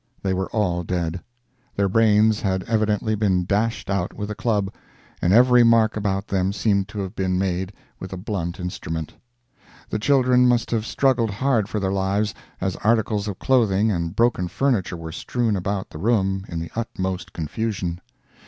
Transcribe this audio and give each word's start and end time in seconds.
They 0.23 0.33
were 0.33 0.49
all 0.49 0.81
dead. 0.81 1.21
Their 1.75 1.87
brains 1.87 2.41
had 2.41 2.63
evidently 2.63 3.13
been 3.13 3.45
dashed 3.45 3.87
out 3.87 4.15
with 4.15 4.31
a 4.31 4.33
club, 4.33 4.73
and 5.21 5.31
every 5.31 5.63
mark 5.63 5.95
about 5.95 6.27
them 6.27 6.53
seemed 6.53 6.87
to 6.87 6.99
have 7.01 7.13
been 7.15 7.37
made 7.37 7.71
with 7.99 8.11
a 8.11 8.17
blunt 8.17 8.59
instrument. 8.59 9.13
The 9.91 9.99
children 9.99 10.47
must 10.47 10.71
have 10.71 10.87
struggled 10.87 11.29
hard 11.29 11.69
for 11.69 11.79
their 11.79 11.93
lives, 11.93 12.33
as 12.59 12.75
articles 12.77 13.27
of 13.27 13.37
clothing 13.37 13.91
and 13.91 14.15
broken 14.15 14.47
furniture 14.47 14.97
were 14.97 15.11
strewn 15.11 15.55
about 15.55 15.91
the 15.91 15.99
room 15.99 16.45
in 16.49 16.57
the 16.57 16.71
utmost 16.75 17.31
confusion. 17.31 18.01